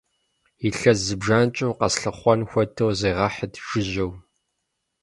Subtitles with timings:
[0.67, 4.11] Илъэс зыбжанэкӏэ укъэслъыхъуэн хуэдэу зегъэхьыт жыжьэу!